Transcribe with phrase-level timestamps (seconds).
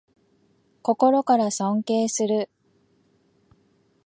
[0.81, 2.49] 心から尊敬する